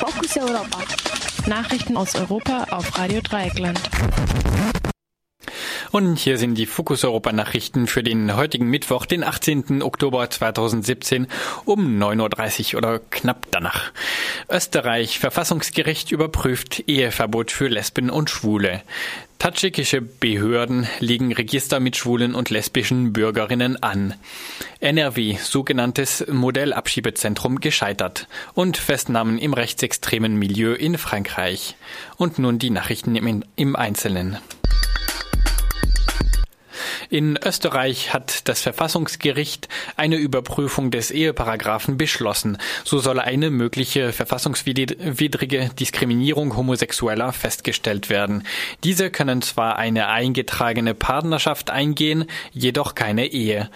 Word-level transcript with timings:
Fokus 0.00 0.34
Europa. 0.38 0.78
Nachrichten 1.46 1.98
aus 1.98 2.14
Europa 2.14 2.68
auf 2.70 2.96
Radio 2.98 3.20
Dreieckland. 3.20 3.78
Und 5.90 6.18
hier 6.18 6.38
sind 6.38 6.54
die 6.54 6.64
Fokus 6.64 7.04
Europa 7.04 7.32
Nachrichten 7.32 7.86
für 7.86 8.02
den 8.02 8.34
heutigen 8.34 8.66
Mittwoch, 8.70 9.04
den 9.04 9.22
18. 9.22 9.82
Oktober 9.82 10.30
2017 10.30 11.26
um 11.66 12.02
9.30 12.02 12.72
Uhr 12.72 12.78
oder 12.78 13.00
knapp 13.10 13.46
danach. 13.50 13.92
Österreich 14.48 15.18
Verfassungsgericht 15.18 16.12
überprüft 16.12 16.88
Eheverbot 16.88 17.50
für 17.50 17.68
Lesben 17.68 18.08
und 18.08 18.30
Schwule. 18.30 18.80
Tadschikische 19.40 20.02
Behörden 20.02 20.86
legen 20.98 21.32
Register 21.32 21.80
mit 21.80 21.96
schwulen 21.96 22.34
und 22.34 22.50
lesbischen 22.50 23.14
Bürgerinnen 23.14 23.82
an. 23.82 24.12
NRW, 24.80 25.38
sogenanntes 25.42 26.26
Modellabschiebezentrum 26.30 27.58
gescheitert. 27.58 28.28
Und 28.52 28.76
Festnahmen 28.76 29.38
im 29.38 29.54
rechtsextremen 29.54 30.36
Milieu 30.36 30.74
in 30.74 30.98
Frankreich. 30.98 31.74
Und 32.18 32.38
nun 32.38 32.58
die 32.58 32.68
Nachrichten 32.68 33.16
im, 33.16 33.42
im 33.56 33.76
Einzelnen. 33.76 34.36
In 37.10 37.36
Österreich 37.44 38.14
hat 38.14 38.46
das 38.48 38.60
Verfassungsgericht 38.60 39.68
eine 39.96 40.14
Überprüfung 40.14 40.92
des 40.92 41.10
Eheparagraphen 41.10 41.96
beschlossen. 41.96 42.56
So 42.84 43.00
soll 43.00 43.18
eine 43.18 43.50
mögliche 43.50 44.12
verfassungswidrige 44.12 45.70
Diskriminierung 45.70 46.56
Homosexueller 46.56 47.32
festgestellt 47.32 48.10
werden. 48.10 48.44
Diese 48.84 49.10
können 49.10 49.42
zwar 49.42 49.74
eine 49.74 50.06
eingetragene 50.06 50.94
Partnerschaft 50.94 51.70
eingehen, 51.70 52.26
jedoch 52.52 52.94
keine 52.94 53.26
Ehe. 53.26 53.70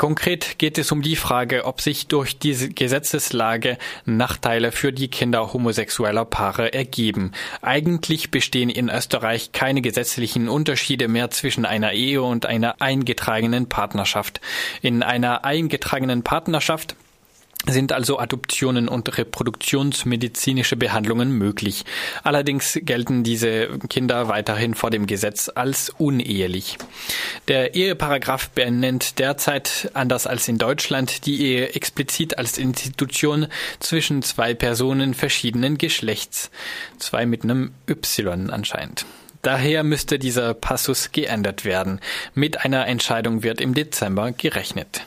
Konkret 0.00 0.58
geht 0.58 0.78
es 0.78 0.92
um 0.92 1.02
die 1.02 1.14
Frage, 1.14 1.66
ob 1.66 1.82
sich 1.82 2.06
durch 2.06 2.38
diese 2.38 2.70
Gesetzeslage 2.70 3.76
Nachteile 4.06 4.72
für 4.72 4.94
die 4.94 5.08
Kinder 5.08 5.52
homosexueller 5.52 6.24
Paare 6.24 6.72
ergeben. 6.72 7.32
Eigentlich 7.60 8.30
bestehen 8.30 8.70
in 8.70 8.88
Österreich 8.88 9.52
keine 9.52 9.82
gesetzlichen 9.82 10.48
Unterschiede 10.48 11.06
mehr 11.06 11.28
zwischen 11.28 11.66
einer 11.66 11.92
Ehe 11.92 12.22
und 12.22 12.46
einer 12.46 12.80
eingetragenen 12.80 13.68
Partnerschaft. 13.68 14.40
In 14.80 15.02
einer 15.02 15.44
eingetragenen 15.44 16.22
Partnerschaft 16.22 16.96
sind 17.66 17.92
also 17.92 18.18
Adoptionen 18.18 18.88
und 18.88 19.18
reproduktionsmedizinische 19.18 20.76
Behandlungen 20.76 21.30
möglich. 21.30 21.84
Allerdings 22.22 22.78
gelten 22.82 23.22
diese 23.22 23.78
Kinder 23.88 24.28
weiterhin 24.28 24.74
vor 24.74 24.90
dem 24.90 25.06
Gesetz 25.06 25.50
als 25.54 25.90
unehelich. 25.90 26.78
Der 27.48 27.74
Eheparagraph 27.74 28.50
benennt 28.50 29.18
derzeit, 29.18 29.90
anders 29.94 30.26
als 30.26 30.48
in 30.48 30.58
Deutschland, 30.58 31.26
die 31.26 31.40
Ehe 31.42 31.74
explizit 31.74 32.38
als 32.38 32.56
Institution 32.58 33.46
zwischen 33.78 34.22
zwei 34.22 34.54
Personen 34.54 35.14
verschiedenen 35.14 35.76
Geschlechts. 35.76 36.50
Zwei 36.98 37.26
mit 37.26 37.44
einem 37.44 37.72
Y 37.88 38.50
anscheinend. 38.50 39.04
Daher 39.42 39.84
müsste 39.84 40.18
dieser 40.18 40.52
Passus 40.52 41.12
geändert 41.12 41.64
werden. 41.64 42.00
Mit 42.34 42.64
einer 42.64 42.86
Entscheidung 42.86 43.42
wird 43.42 43.60
im 43.60 43.74
Dezember 43.74 44.32
gerechnet. 44.32 45.02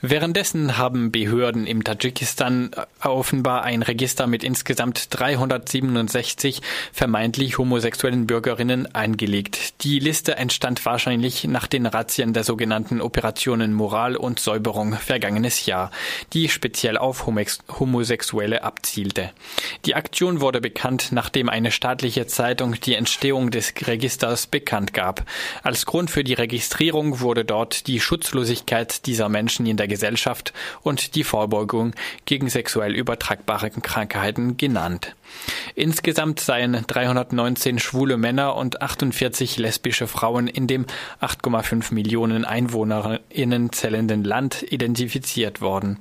Währenddessen 0.00 0.78
haben 0.78 1.10
Behörden 1.10 1.66
im 1.66 1.82
Tadschikistan 1.82 2.70
äh, 2.72 3.08
offenbar 3.08 3.64
ein 3.64 3.82
Register 3.82 4.28
mit 4.28 4.44
insgesamt 4.44 5.08
367 5.18 6.62
vermeintlich 6.92 7.58
homosexuellen 7.58 8.28
Bürgerinnen 8.28 8.94
eingelegt. 8.94 9.82
Die 9.82 9.98
Liste 9.98 10.36
entstand 10.36 10.86
wahrscheinlich 10.86 11.44
nach 11.44 11.66
den 11.66 11.84
Razzien 11.84 12.32
der 12.32 12.44
sogenannten 12.44 13.00
Operationen 13.00 13.74
Moral 13.74 14.14
und 14.14 14.38
Säuberung 14.38 14.92
vergangenes 14.92 15.66
Jahr, 15.66 15.90
die 16.32 16.48
speziell 16.48 16.96
auf 16.96 17.26
Homosexuelle 17.26 18.62
abzielte. 18.62 19.32
Die 19.84 19.96
Aktion 19.96 20.40
wurde 20.40 20.60
bekannt, 20.60 21.08
nachdem 21.10 21.48
eine 21.48 21.72
staatliche 21.72 22.28
Zeitung 22.28 22.74
die 22.80 22.94
Entstehung 22.94 23.50
des 23.50 23.74
Registers 23.84 24.46
bekannt 24.46 24.94
gab. 24.94 25.24
Als 25.64 25.86
Grund 25.86 26.08
für 26.12 26.22
die 26.22 26.34
Registrierung 26.34 27.18
wurde 27.18 27.44
dort 27.44 27.88
die 27.88 27.98
Schutzlosigkeit 27.98 29.04
dieser 29.06 29.28
Menschen 29.28 29.66
in 29.66 29.76
der 29.76 29.87
Gesellschaft 29.88 30.52
und 30.82 31.14
die 31.14 31.24
Vorbeugung 31.24 31.94
gegen 32.24 32.48
sexuell 32.48 32.94
übertragbare 32.94 33.70
Krankheiten 33.70 34.56
genannt. 34.56 35.14
Insgesamt 35.74 36.40
seien 36.40 36.84
319 36.86 37.78
schwule 37.78 38.16
Männer 38.16 38.56
und 38.56 38.82
48 38.82 39.58
lesbische 39.58 40.06
Frauen 40.06 40.48
in 40.48 40.66
dem 40.66 40.86
8,5 41.20 41.94
Millionen 41.94 42.44
EinwohnerInnen 42.44 43.72
zählenden 43.72 44.24
Land 44.24 44.64
identifiziert 44.68 45.60
worden. 45.60 45.98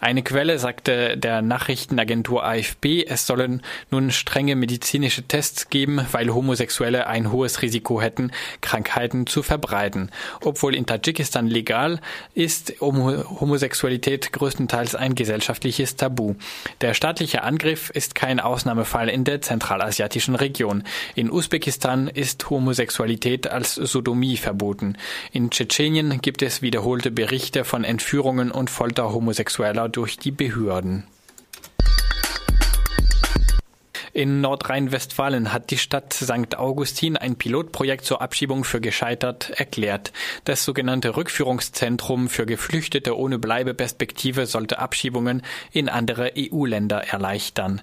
Eine 0.00 0.22
Quelle 0.22 0.58
sagte 0.58 1.16
der 1.16 1.42
Nachrichtenagentur 1.42 2.44
AFP, 2.44 3.04
es 3.06 3.26
sollen 3.26 3.62
nun 3.90 4.10
strenge 4.10 4.56
medizinische 4.56 5.22
Tests 5.22 5.70
geben, 5.70 6.04
weil 6.12 6.34
Homosexuelle 6.34 7.06
ein 7.06 7.32
hohes 7.32 7.62
Risiko 7.62 8.00
hätten, 8.00 8.32
Krankheiten 8.60 9.26
zu 9.26 9.42
verbreiten. 9.42 10.10
Obwohl 10.42 10.74
in 10.74 10.86
Tadschikistan 10.86 11.46
legal 11.46 12.00
ist, 12.34 12.74
Homosexualität 13.40 14.32
größtenteils 14.32 14.94
ein 14.94 15.14
gesellschaftliches 15.14 15.96
Tabu. 15.96 16.34
Der 16.80 16.94
staatliche 16.94 17.42
Angriff 17.42 17.90
ist 17.90 18.14
kein 18.14 18.40
Ausnahmefall 18.40 19.08
in 19.08 19.24
der 19.24 19.40
zentralasiatischen 19.40 20.34
Region. 20.34 20.84
In 21.14 21.30
Usbekistan 21.30 22.08
ist 22.08 22.50
Homosexualität 22.50 23.50
als 23.50 23.74
Sodomie 23.74 24.36
verboten. 24.36 24.96
In 25.32 25.50
Tschetschenien 25.50 26.20
gibt 26.20 26.42
es 26.42 26.62
wiederholte 26.62 27.10
Berichte 27.10 27.64
von 27.64 27.84
Entführungen 27.84 28.50
und 28.50 28.70
Folter 28.70 29.12
Homosexueller 29.12 29.88
durch 29.88 30.18
die 30.18 30.30
Behörden. 30.30 31.04
In 34.16 34.40
Nordrhein-Westfalen 34.40 35.52
hat 35.52 35.70
die 35.70 35.76
Stadt 35.76 36.14
St. 36.14 36.56
Augustin 36.56 37.18
ein 37.18 37.36
Pilotprojekt 37.36 38.06
zur 38.06 38.22
Abschiebung 38.22 38.64
für 38.64 38.80
gescheitert 38.80 39.50
erklärt. 39.50 40.10
Das 40.44 40.64
sogenannte 40.64 41.18
Rückführungszentrum 41.18 42.30
für 42.30 42.46
Geflüchtete 42.46 43.14
ohne 43.14 43.38
Bleibeperspektive 43.38 44.46
sollte 44.46 44.78
Abschiebungen 44.78 45.42
in 45.70 45.90
andere 45.90 46.32
EU-Länder 46.34 47.06
erleichtern. 47.06 47.82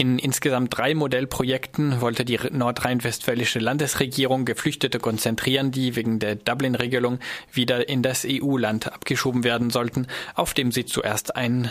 In 0.00 0.18
insgesamt 0.18 0.74
drei 0.78 0.94
Modellprojekten 0.94 2.00
wollte 2.00 2.24
die 2.24 2.40
nordrhein-westfälische 2.50 3.58
Landesregierung 3.58 4.46
Geflüchtete 4.46 4.98
konzentrieren, 4.98 5.72
die 5.72 5.94
wegen 5.94 6.18
der 6.18 6.36
Dublin-Regelung 6.36 7.18
wieder 7.52 7.86
in 7.86 8.02
das 8.02 8.26
EU-Land 8.26 8.90
abgeschoben 8.90 9.44
werden 9.44 9.68
sollten, 9.68 10.06
auf 10.34 10.54
dem 10.54 10.72
sie 10.72 10.86
zuerst 10.86 11.36
einen 11.36 11.70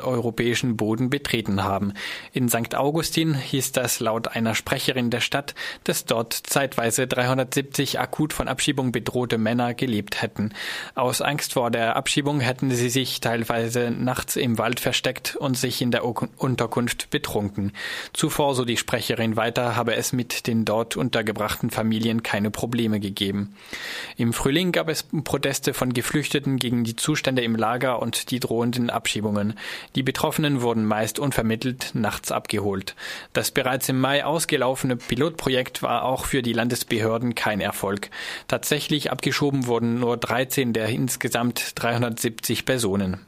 europäischen 0.00 0.78
Boden 0.78 1.10
betreten 1.10 1.64
haben. 1.64 1.92
In 2.32 2.48
St. 2.48 2.74
Augustin 2.74 3.34
hieß 3.34 3.72
das 3.72 4.00
laut 4.00 4.28
einer 4.28 4.54
Sprecherin 4.54 5.10
der 5.10 5.20
Stadt, 5.20 5.54
dass 5.84 6.06
dort 6.06 6.32
zeitweise 6.32 7.06
370 7.06 8.00
akut 8.00 8.32
von 8.32 8.48
Abschiebung 8.48 8.90
bedrohte 8.90 9.36
Männer 9.36 9.74
gelebt 9.74 10.22
hätten. 10.22 10.54
Aus 10.94 11.20
Angst 11.20 11.52
vor 11.52 11.70
der 11.70 11.96
Abschiebung 11.96 12.40
hätten 12.40 12.70
sie 12.70 12.88
sich 12.88 13.20
teilweise 13.20 13.90
nachts 13.90 14.36
im 14.36 14.56
Wald 14.56 14.80
versteckt 14.80 15.36
und 15.36 15.58
sich 15.58 15.82
in 15.82 15.90
der 15.90 16.06
Unterkunft 16.06 17.10
betrunken 17.10 17.65
denken. 17.66 17.72
Zuvor, 18.12 18.54
so 18.54 18.64
die 18.64 18.76
Sprecherin 18.76 19.36
weiter, 19.36 19.76
habe 19.76 19.96
es 19.96 20.12
mit 20.12 20.46
den 20.46 20.64
dort 20.64 20.96
untergebrachten 20.96 21.70
Familien 21.70 22.22
keine 22.22 22.50
Probleme 22.50 23.00
gegeben. 23.00 23.54
Im 24.16 24.32
Frühling 24.32 24.72
gab 24.72 24.88
es 24.88 25.06
Proteste 25.24 25.74
von 25.74 25.92
Geflüchteten 25.92 26.56
gegen 26.56 26.84
die 26.84 26.96
Zustände 26.96 27.42
im 27.42 27.56
Lager 27.56 28.00
und 28.00 28.30
die 28.30 28.40
drohenden 28.40 28.90
Abschiebungen. 28.90 29.54
Die 29.94 30.02
Betroffenen 30.02 30.62
wurden 30.62 30.84
meist 30.84 31.18
unvermittelt 31.18 31.90
nachts 31.94 32.32
abgeholt. 32.32 32.94
Das 33.32 33.50
bereits 33.50 33.88
im 33.88 34.00
Mai 34.00 34.24
ausgelaufene 34.24 34.96
Pilotprojekt 34.96 35.82
war 35.82 36.04
auch 36.04 36.24
für 36.24 36.42
die 36.42 36.52
Landesbehörden 36.52 37.34
kein 37.34 37.60
Erfolg. 37.60 38.10
Tatsächlich 38.48 39.10
abgeschoben 39.10 39.66
wurden 39.66 40.00
nur 40.00 40.16
13 40.16 40.72
der 40.72 40.88
insgesamt 40.88 41.72
370 41.76 42.64
Personen. 42.64 43.20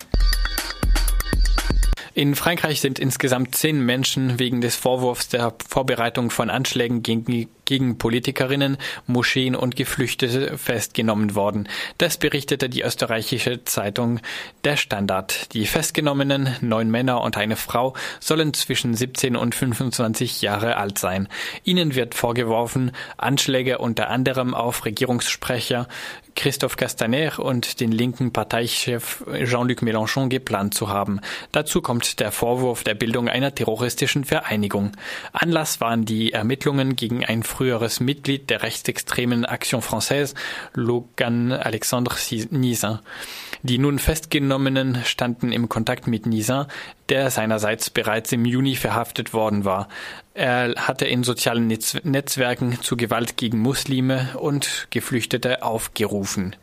In 2.19 2.35
Frankreich 2.35 2.81
sind 2.81 2.99
insgesamt 2.99 3.55
zehn 3.55 3.81
Menschen 3.81 4.41
wegen 4.41 4.61
des 4.61 4.75
Vorwurfs 4.75 5.29
der 5.29 5.55
Vorbereitung 5.69 6.31
von 6.31 6.51
Anschlägen 6.51 7.05
gegen, 7.05 7.49
gegen 7.69 7.99
Politikerinnen, 7.99 8.79
Moscheen 9.07 9.55
und 9.55 9.77
Geflüchtete 9.77 10.57
festgenommen 10.57 11.35
worden. 11.35 11.69
Das 11.99 12.17
berichtete 12.17 12.71
die 12.71 12.81
österreichische 12.81 13.63
Zeitung 13.65 14.21
Der 14.65 14.79
Standard. 14.79 15.53
Die 15.53 15.67
Festgenommenen, 15.67 16.57
neun 16.63 16.91
Männer 16.91 17.21
und 17.21 17.37
eine 17.37 17.57
Frau, 17.57 17.95
sollen 18.21 18.55
zwischen 18.55 18.95
17 18.95 19.37
und 19.37 19.55
25 19.55 20.41
Jahre 20.41 20.79
alt 20.79 20.99
sein. 20.99 21.29
Ihnen 21.63 21.95
wird 21.95 22.15
vorgeworfen, 22.15 22.93
Anschläge 23.19 23.77
unter 23.77 24.09
anderem 24.09 24.55
auf 24.55 24.87
Regierungssprecher 24.87 25.89
Christophe 26.39 26.77
Castaner 26.77 27.41
und 27.41 27.81
den 27.81 27.91
linken 27.91 28.33
Parteichef 28.33 29.25
Jean-Luc 29.45 29.83
Mélenchon 29.83 30.29
geplant 30.29 30.73
zu 30.73 30.89
haben. 30.89 31.21
Dazu 31.51 31.83
kommt 31.83 32.21
der 32.21 32.31
Vorwurf 32.31 32.85
der 32.85 32.95
Bildung 32.95 33.29
einer 33.29 33.53
terroristischen 33.53 34.25
Vereinigung. 34.25 34.93
Anlass 35.33 35.81
waren 35.81 36.05
die 36.05 36.33
Ermittlungen 36.33 36.95
gegen 36.95 37.25
ein 37.25 37.43
früheres 37.59 37.99
Mitglied 37.99 38.51
der 38.51 38.63
rechtsextremen 38.63 39.45
Action 39.45 39.81
Française, 39.81 40.35
Logan 40.75 41.51
Alexandre 41.51 42.15
Nizin. 42.51 43.01
Die 43.65 43.79
nun 43.79 43.99
Festgenommenen 43.99 45.03
standen 45.05 45.51
im 45.51 45.69
Kontakt 45.69 46.07
mit 46.07 46.25
Nizin, 46.25 46.67
der 47.09 47.33
seinerseits 47.33 47.91
bereits 47.91 48.31
im 48.31 48.45
Juni 48.45 48.77
verhaftet 48.77 49.33
worden 49.33 49.65
war. 49.65 49.89
Er 50.35 50.73
hatte 50.77 51.05
in 51.07 51.25
sozialen 51.25 51.67
Netz 51.67 51.97
Netzwerken 52.05 52.81
zu 52.81 52.97
Gewalt 52.97 53.37
gegen 53.37 53.59
Muslime 53.59 54.29
und 54.39 54.87
Geflüchtete 54.91 55.65
aufgerufen. 55.65 56.55